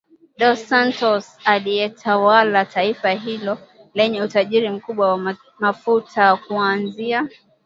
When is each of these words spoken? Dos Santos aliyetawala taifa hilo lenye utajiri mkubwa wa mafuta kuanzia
Dos 0.37 0.61
Santos 0.69 1.37
aliyetawala 1.45 2.65
taifa 2.65 3.09
hilo 3.11 3.57
lenye 3.93 4.21
utajiri 4.21 4.69
mkubwa 4.69 5.09
wa 5.13 5.35
mafuta 5.59 6.35
kuanzia 6.37 7.27